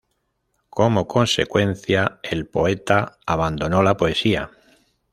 [0.71, 4.49] Como consecuencia el poeta abandonó la poesía.